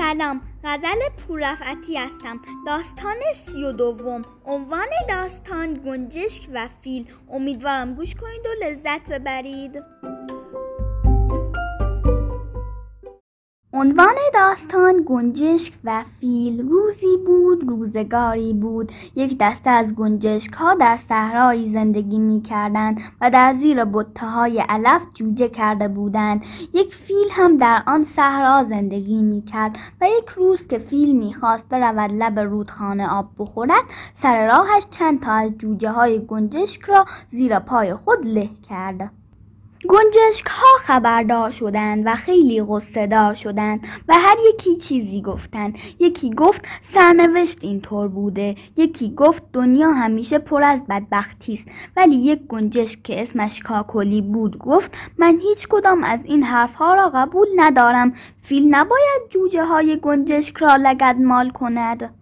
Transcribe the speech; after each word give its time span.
سلام. 0.00 0.40
غزل 0.64 0.98
پوررفعتی 1.18 1.98
هستم. 1.98 2.40
داستان 2.66 3.16
سی 3.34 3.64
و 3.64 3.72
دوم. 3.72 4.22
عنوان 4.44 4.88
داستان 5.08 5.80
گنجشک 5.84 6.48
و 6.52 6.68
فیل. 6.80 7.06
امیدوارم 7.30 7.94
گوش 7.94 8.14
کنید 8.14 8.46
و 8.46 8.64
لذت 8.64 9.08
ببرید. 9.08 9.72
عنوان 13.72 14.14
داستان 14.34 15.02
گنجشک 15.06 15.72
و 15.84 16.04
فیل 16.20 16.68
روزی 16.68 17.16
بود 17.26 17.68
روزگاری 17.68 18.52
بود. 18.52 18.92
یک 19.16 19.36
دسته 19.40 19.70
از 19.70 19.94
گنجشک 19.94 20.52
ها 20.52 20.74
در 20.74 20.96
صحرایی 20.96 21.68
زندگی 21.68 22.18
می 22.18 22.42
کردند 22.42 23.00
و 23.20 23.30
در 23.30 23.52
زیر 23.52 23.84
بطه 23.84 24.26
های 24.26 24.64
علف 24.68 25.02
جوجه 25.14 25.48
کرده 25.48 25.88
بودند. 25.88 26.44
یک 26.72 26.94
فیل 26.94 27.26
هم 27.30 27.56
در 27.56 27.82
آن 27.86 28.04
صحرا 28.04 28.64
زندگی 28.64 29.22
می 29.22 29.42
کرد 29.42 29.78
و 30.00 30.06
یک 30.18 30.28
روز 30.28 30.66
که 30.66 30.78
فیل 30.78 31.16
می 31.16 31.34
خواست 31.34 31.68
برود 31.68 32.12
لب 32.12 32.38
رودخانه 32.38 33.08
آب 33.08 33.30
بخورد 33.38 33.84
سر 34.12 34.46
راهش 34.46 34.86
چند 34.90 35.20
تا 35.20 35.32
از 35.32 35.50
جوجه 35.58 35.90
های 35.90 36.26
گنجشک 36.26 36.82
را 36.82 37.04
زیر 37.28 37.58
پای 37.58 37.94
خود 37.94 38.26
له 38.26 38.50
کرد. 38.68 39.19
گنجشک 39.88 40.46
ها 40.46 40.78
خبردار 40.80 41.50
شدند 41.50 42.02
و 42.06 42.14
خیلی 42.14 42.62
غصه 42.62 43.34
شدند 43.34 43.80
و 44.08 44.14
هر 44.14 44.36
یکی 44.48 44.76
چیزی 44.76 45.22
گفتند. 45.22 45.78
یکی 45.98 46.30
گفت 46.30 46.64
سرنوشت 46.82 47.58
اینطور 47.60 48.08
بوده. 48.08 48.54
یکی 48.76 49.14
گفت 49.14 49.42
دنیا 49.52 49.92
همیشه 49.92 50.38
پر 50.38 50.62
از 50.62 50.86
بدبختی 50.86 51.52
است. 51.52 51.68
ولی 51.96 52.16
یک 52.16 52.46
گنجشک 52.48 53.02
که 53.02 53.22
اسمش 53.22 53.60
کاکلی 53.60 54.22
بود 54.22 54.58
گفت 54.58 54.90
من 55.18 55.38
هیچ 55.40 55.66
کدام 55.68 56.04
از 56.04 56.24
این 56.24 56.42
حرف 56.42 56.74
ها 56.74 56.94
را 56.94 57.08
قبول 57.08 57.48
ندارم. 57.56 58.12
فیل 58.42 58.74
نباید 58.74 59.22
جوجه 59.30 59.64
های 59.64 59.96
گنجشک 60.02 60.56
را 60.56 60.76
لگد 60.76 61.16
مال 61.18 61.50
کند. 61.50 62.19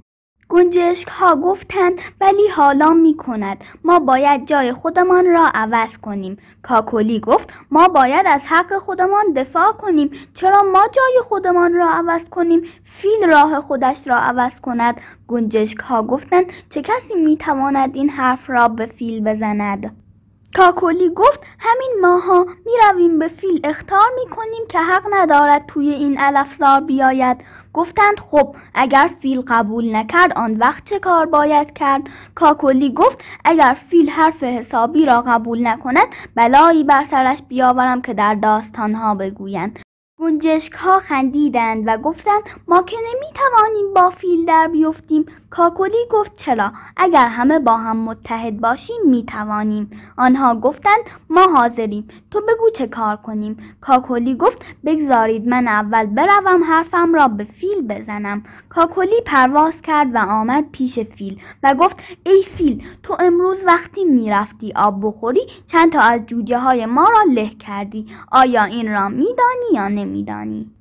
گنجشک 0.51 1.09
ها 1.09 1.37
گفتند 1.37 1.99
ولی 2.21 2.49
حالا 2.49 2.91
می 2.91 3.17
کند 3.17 3.65
ما 3.85 3.99
باید 3.99 4.47
جای 4.47 4.73
خودمان 4.73 5.27
را 5.27 5.51
عوض 5.55 5.97
کنیم. 5.97 6.39
کاکولی 6.63 7.21
گفت 7.21 7.53
ما 7.71 7.89
باید 7.89 8.27
از 8.27 8.47
حق 8.47 8.79
خودمان 8.79 9.33
دفاع 9.37 9.73
کنیم. 9.73 10.11
چرا 10.35 10.63
ما 10.63 10.89
جای 10.93 11.21
خودمان 11.23 11.75
را 11.75 11.91
عوض 11.91 12.25
کنیم؟ 12.25 12.63
فیل 12.85 13.31
راه 13.31 13.61
خودش 13.61 14.01
را 14.07 14.17
عوض 14.17 14.61
کند. 14.61 15.01
گنجشک 15.29 15.79
ها 15.79 16.03
گفتند 16.03 16.53
چه 16.71 16.83
کسی 16.83 17.15
می 17.15 17.37
تواند 17.37 17.97
این 17.97 18.11
حرف 18.11 18.51
را 18.51 18.69
به 18.69 18.87
فیل 18.87 19.25
بزند؟ 19.25 20.08
کاکولی 20.57 21.09
گفت 21.09 21.41
همین 21.59 21.93
ماها 22.03 22.45
می 22.45 22.73
رویم 22.83 23.19
به 23.19 23.29
فیل 23.29 23.61
اختار 23.65 24.09
می 24.15 24.31
کنیم 24.31 24.67
که 24.69 24.79
حق 24.79 25.03
ندارد 25.11 25.65
توی 25.69 25.91
این 25.91 26.19
علفزار 26.19 26.81
بیاید. 26.81 27.37
گفتند 27.73 28.21
خب 28.21 28.57
اگر 28.75 29.11
فیل 29.21 29.43
قبول 29.49 29.97
نکرد 29.97 30.39
آن 30.39 30.57
وقت 30.57 30.85
چه 30.85 30.99
کار 30.99 31.27
باید 31.27 31.73
کرد؟ 31.73 32.03
کاکولی 32.35 32.93
گفت 32.93 33.25
اگر 33.45 33.77
فیل 33.89 34.11
حرف 34.11 34.43
حسابی 34.43 35.07
را 35.07 35.23
قبول 35.27 35.67
نکند 35.67 36.07
بلایی 36.35 36.85
بر 36.85 37.05
سرش 37.05 37.43
بیاورم 37.49 38.03
که 38.03 38.15
در 38.15 38.35
داستانها 38.35 39.15
بگویند. 39.15 39.79
گنجشک 40.21 40.73
ها 40.73 40.99
خندیدند 40.99 41.85
و 41.87 41.97
گفتند 41.97 42.43
ما 42.69 42.83
که 42.83 42.97
نمی 42.97 43.27
توانیم 43.35 43.95
با 43.95 44.11
فیل 44.11 44.47
در 44.47 44.69
بیفتیم. 44.69 45.27
کاکولی 45.51 46.07
گفت 46.11 46.37
چرا؟ 46.37 46.73
اگر 46.97 47.27
همه 47.27 47.59
با 47.59 47.77
هم 47.77 47.97
متحد 47.97 48.61
باشیم 48.61 48.97
می 49.05 49.25
توانیم 49.25 49.91
آنها 50.17 50.55
گفتند 50.55 51.01
ما 51.31 51.43
حاضریم. 51.43 52.09
تو 52.31 52.41
بگو 52.41 52.71
چه 52.75 52.87
کار 52.87 53.17
کنیم. 53.17 53.57
کاکولی 53.81 54.35
گفت 54.35 54.65
بگذارید 54.85 55.49
من 55.49 55.69
اول 55.69 56.07
بروم 56.07 56.65
حرفم 56.65 57.15
را 57.15 57.29
به 57.29 57.45
فیل 57.45 57.87
بزنم. 57.89 58.43
کاکولی 58.69 59.21
پرواز 59.27 59.83
کرد 59.83 60.15
و 60.15 60.19
آمد 60.19 60.65
پیش 60.73 60.99
فیل 60.99 61.41
و 61.63 61.75
گفت 61.75 61.97
ای 62.27 62.43
فیل 62.43 62.85
تو 63.03 63.17
امروز 63.21 63.65
وقتی 63.67 64.05
می‌رفتی 64.05 64.73
آب 64.77 65.07
بخوری 65.07 65.47
چند 65.67 65.93
تا 65.93 66.01
از 66.01 66.21
جوجه 66.27 66.59
های 66.59 66.87
ما 66.87 67.09
را 67.09 67.33
له 67.35 67.49
کردی. 67.49 68.07
آیا 68.33 68.65
این 68.65 68.93
را 68.93 69.09
میدانی 69.09 69.69
یا 69.75 69.89
Midani. 70.09 70.78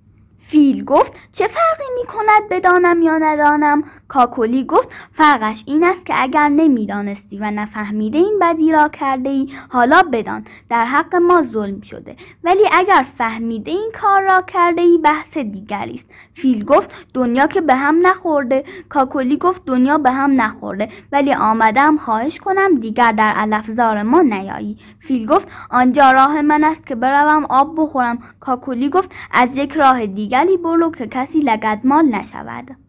فیل 0.49 0.83
گفت 0.83 1.13
چه 1.31 1.47
فرقی 1.47 1.83
می 1.99 2.07
کند 2.07 2.49
بدانم 2.49 3.01
یا 3.01 3.17
ندانم؟ 3.17 3.83
کاکولی 4.07 4.63
گفت 4.63 4.89
فرقش 5.11 5.63
این 5.67 5.83
است 5.83 6.05
که 6.05 6.13
اگر 6.17 6.49
نمی‌دانستی 6.49 7.37
و 7.37 7.51
نفهمیده 7.51 8.17
این 8.17 8.39
بدی 8.41 8.71
را 8.71 8.87
کرده 8.87 9.29
ای 9.29 9.49
حالا 9.69 10.03
بدان 10.11 10.45
در 10.69 10.85
حق 10.85 11.15
ما 11.15 11.41
ظلم 11.41 11.81
شده. 11.81 12.15
ولی 12.43 12.63
اگر 12.71 13.05
فهمیده 13.17 13.71
این 13.71 13.91
کار 14.01 14.21
را 14.21 14.41
کرده 14.41 14.81
ای 14.81 14.97
بحث 14.97 15.37
دیگری 15.37 15.93
است. 15.93 16.05
فیل 16.33 16.65
گفت 16.65 16.91
دنیا 17.13 17.47
که 17.47 17.61
به 17.61 17.75
هم 17.75 18.07
نخورده. 18.07 18.63
کاکولی 18.89 19.37
گفت 19.37 19.65
دنیا 19.65 19.97
به 19.97 20.11
هم 20.11 20.41
نخورده. 20.41 20.89
ولی 21.11 21.33
آمدم 21.33 21.97
خواهش 21.97 22.39
کنم 22.39 22.75
دیگر 22.79 23.11
در 23.11 23.33
علفزار 23.35 24.03
ما 24.03 24.21
نیایی. 24.21 24.77
فیل 24.99 25.25
گفت 25.25 25.47
آنجا 25.69 26.11
راه 26.11 26.41
من 26.41 26.63
است 26.63 26.87
که 26.87 26.95
بروم 26.95 27.45
آب 27.49 27.73
بخورم. 27.77 28.17
کاکولی 28.39 28.89
گفت 28.89 29.11
از 29.31 29.57
یک 29.57 29.73
راه 29.73 30.05
دیگری 30.37 30.57
برو 30.57 30.91
که 30.91 31.07
کسی 31.07 31.39
لگدمال 31.39 32.05
نشود. 32.05 32.86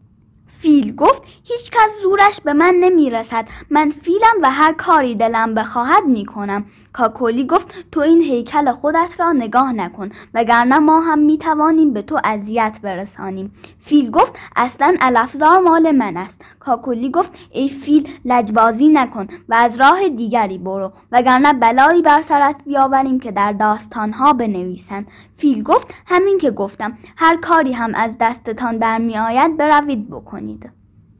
فیل 0.61 0.95
گفت 0.95 1.23
هیچ 1.43 1.71
کس 1.71 2.01
زورش 2.01 2.41
به 2.41 2.53
من 2.53 2.75
نمی 2.79 3.09
رسد 3.09 3.47
من 3.69 3.89
فیلم 3.89 4.41
و 4.41 4.51
هر 4.51 4.73
کاری 4.73 5.15
دلم 5.15 5.55
بخواهد 5.55 6.05
می 6.05 6.25
کنم 6.25 6.65
کاکولی 6.93 7.45
گفت 7.45 7.67
تو 7.91 7.99
این 7.99 8.21
هیکل 8.21 8.71
خودت 8.71 9.19
را 9.19 9.31
نگاه 9.31 9.73
نکن 9.73 10.09
وگرنه 10.33 10.79
ما 10.79 10.99
هم 10.99 11.19
می 11.19 11.37
توانیم 11.37 11.93
به 11.93 12.01
تو 12.01 12.19
اذیت 12.23 12.79
برسانیم. 12.83 13.53
فیل 13.79 14.11
گفت 14.11 14.35
اصلا 14.55 14.95
الافزار 15.01 15.59
مال 15.59 15.91
من 15.91 16.17
است. 16.17 16.41
کاکولی 16.59 17.11
گفت 17.11 17.31
ای 17.51 17.69
فیل 17.69 18.09
لجبازی 18.25 18.89
نکن 18.89 19.27
و 19.49 19.53
از 19.53 19.77
راه 19.77 20.09
دیگری 20.09 20.57
برو 20.57 20.91
وگرنه 21.11 21.53
بلایی 21.53 22.01
بر 22.01 22.21
سرت 22.21 22.55
بیاوریم 22.65 23.19
که 23.19 23.31
در 23.31 23.51
داستانها 23.51 24.33
بنویسند 24.33 25.07
فیل 25.37 25.63
گفت 25.63 25.93
همین 26.05 26.37
که 26.37 26.51
گفتم 26.51 26.97
هر 27.17 27.37
کاری 27.37 27.73
هم 27.73 27.91
از 27.95 28.15
دستتان 28.19 28.79
برمی 28.79 29.17
آید 29.17 29.57
بروید 29.57 30.09
بکنید. 30.09 30.48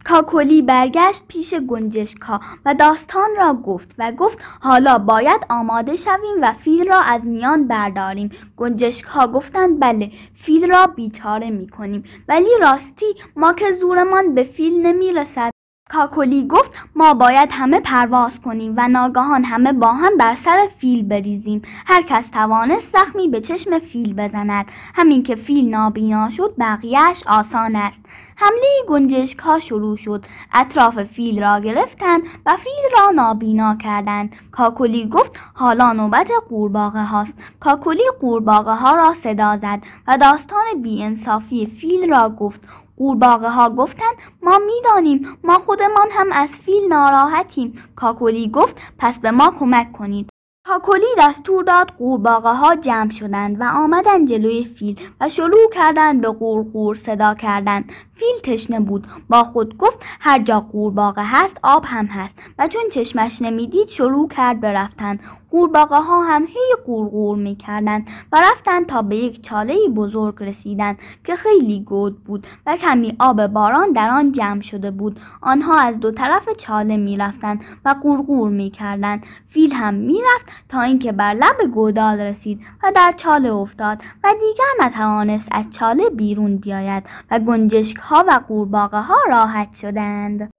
کاکولی 0.06 0.62
برگشت 0.62 1.24
پیش 1.28 1.54
گنجشکا 1.54 2.40
و 2.66 2.74
داستان 2.74 3.30
را 3.38 3.54
گفت 3.54 3.96
و 3.98 4.12
گفت 4.12 4.40
حالا 4.62 4.98
باید 4.98 5.46
آماده 5.50 5.96
شویم 5.96 6.42
و 6.42 6.54
فیل 6.54 6.88
را 6.88 7.00
از 7.00 7.26
میان 7.26 7.68
برداریم. 7.68 8.30
گنجشکا 8.58 9.28
گفتند 9.28 9.80
بله 9.80 10.12
فیل 10.34 10.70
را 10.70 10.88
بیچاره 10.88 11.50
می 11.50 11.70
کنیم 11.70 12.04
ولی 12.28 12.50
راستی 12.62 13.06
ما 13.36 13.54
که 13.54 13.72
زورمان 13.72 14.34
به 14.34 14.44
فیل 14.44 14.86
نمی 14.86 15.14
رسد 15.14 15.52
کاکولی 15.90 16.48
گفت 16.48 16.72
ما 16.96 17.14
باید 17.14 17.50
همه 17.52 17.80
پرواز 17.80 18.40
کنیم 18.40 18.74
و 18.78 18.88
ناگهان 18.88 19.44
همه 19.44 19.74
با 19.74 19.94
هم 19.94 20.18
بر 20.18 20.36
سر 20.36 20.58
فیل 20.78 21.04
بریزیم. 21.08 21.62
هر 21.86 22.02
کس 22.02 22.30
توانست 22.30 22.92
زخمی 22.92 23.28
به 23.28 23.42
چشم 23.42 23.80
فیل 23.80 24.14
بزند. 24.14 24.66
همین 24.96 25.24
که 25.24 25.36
فیل 25.36 25.70
نابینا 25.70 26.30
شد 26.30 26.54
بقیهش 26.60 27.24
آسان 27.28 27.76
است. 27.76 28.02
حمله 28.36 28.68
گنجشک 28.88 29.40
ها 29.40 29.60
شروع 29.60 29.98
شد. 29.98 30.26
اطراف 30.54 31.04
فیل 31.04 31.44
را 31.44 31.60
گرفتند 31.60 32.22
و 32.46 32.58
فیل 32.58 32.98
را 32.98 33.10
نابینا 33.10 33.76
کردند. 33.76 34.36
کاکولی 34.52 35.10
گفت 35.10 35.40
حالا 35.54 35.94
نوبت 35.94 36.32
قورباغه 36.50 37.04
هاست. 37.04 37.38
کاکولی 37.60 38.04
قورباغه 38.20 38.74
ها 38.74 38.96
را 38.96 39.14
صدا 39.14 39.58
زد 39.58 39.82
و 40.08 40.18
داستان 40.18 40.82
بیانصافی 40.82 41.66
فیل 41.66 42.10
را 42.10 42.30
گفت. 42.30 42.62
قورباغه 43.00 43.50
ها 43.50 43.70
گفتند 43.70 44.16
ما 44.44 44.60
می‌دانیم 44.66 45.38
ما 45.44 45.54
خودمان 45.54 46.08
هم 46.12 46.32
از 46.32 46.50
فیل 46.50 46.88
ناراحتیم. 46.90 47.84
کاکولی 47.96 48.50
گفت 48.50 48.78
پس 48.98 49.20
به 49.20 49.32
ما 49.32 49.54
کمک 49.60 49.92
کنید. 49.92 50.30
کاکولی 50.68 51.06
دستور 51.18 51.64
داد 51.64 51.92
قورباغه 51.92 52.50
ها 52.50 52.76
جمع 52.76 53.10
شدند 53.10 53.62
و 53.62 53.64
آمدند 53.64 54.28
جلوی 54.28 54.64
فیل 54.66 55.00
و 55.22 55.30
شروع 55.30 55.70
کردند 55.74 56.22
به 56.22 56.28
قورقور 56.28 56.96
صدا 56.96 57.34
کردند 57.34 57.92
فیل 58.20 58.54
تشنه 58.54 58.80
بود. 58.80 59.08
با 59.30 59.44
خود 59.44 59.78
گفت 59.78 60.00
هر 60.20 60.40
جا 60.40 60.60
قورباغه 60.60 61.22
هست 61.26 61.60
آب 61.64 61.84
هم 61.88 62.06
هست. 62.06 62.40
و 62.60 62.68
چون 62.68 62.84
چشمش 62.92 63.42
نمی‌دید 63.42 63.90
شروع 63.90 64.28
کرد 64.28 64.62
برفتن 64.62 65.20
قورباغه 65.52 65.96
ها 65.96 66.24
هم 66.24 66.46
هی 66.46 66.76
قورقور 66.86 67.38
می‌کردند 67.38 68.08
و 68.32 68.42
رفتند 68.52 68.86
تا 68.86 69.02
به 69.02 69.16
یک 69.16 69.44
چاله 69.44 69.88
بزرگ 69.96 70.44
رسیدند 70.44 70.98
که 71.24 71.36
خیلی 71.36 71.80
گود 71.80 72.24
بود 72.24 72.48
و 72.66 72.78
کمی 72.78 73.16
آب 73.20 73.48
باران 73.48 73.92
در 73.92 74.10
آن 74.10 74.32
جمع 74.32 74.62
شده 74.62 74.92
بود. 74.92 75.20
آنها 75.42 75.80
از 75.80 76.00
دو 76.00 76.12
طرف 76.12 76.50
چاله 76.58 76.98
می‌رفتند 76.98 77.62
و 77.86 77.96
قورقور 78.02 78.50
می‌کردند. 78.50 79.24
فیل 79.48 79.74
هم 79.74 79.94
می‌رفت 79.94 80.46
تا 80.70 80.82
اینکه 80.82 81.12
بر 81.12 81.34
لب 81.34 81.72
گودال 81.74 82.20
رسید 82.20 82.62
و 82.84 82.92
در 82.96 83.14
چاله 83.18 83.54
افتاد 83.54 84.02
و 84.24 84.34
دیگر 84.34 84.86
نتوانست 84.88 85.50
از 85.52 85.66
چاله 85.72 86.10
بیرون 86.10 86.58
بیاید 86.58 87.04
و 87.32 87.40
گنجشک 87.40 87.98
ها 88.10 88.26
و 88.28 88.40
قورباغه 88.48 89.02
ها 89.02 89.16
راحت 89.30 89.76
شدند. 89.76 90.50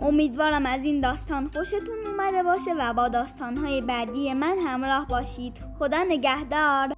امیدوارم 0.00 0.66
از 0.66 0.84
این 0.84 1.00
داستان 1.00 1.50
خوشتون 1.54 2.06
اومده 2.06 2.42
باشه 2.42 2.70
و 2.78 2.92
با 2.92 3.08
داستانهای 3.08 3.80
بعدی 3.80 4.34
من 4.34 4.58
همراه 4.66 5.06
باشید 5.06 5.58
خدا 5.78 6.02
نگهدار 6.08 6.95